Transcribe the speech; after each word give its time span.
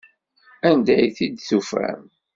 Anda 0.69 0.93
ay 0.99 1.09
t-id-tufam? 1.17 2.03